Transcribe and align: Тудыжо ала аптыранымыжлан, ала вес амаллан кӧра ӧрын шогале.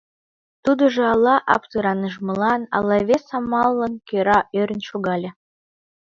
Тудыжо 0.63 1.01
ала 1.13 1.35
аптыранымыжлан, 1.55 2.61
ала 2.77 2.97
вес 3.07 3.25
амаллан 3.37 3.93
кӧра 4.07 4.39
ӧрын 4.59 4.81
шогале. 4.89 5.29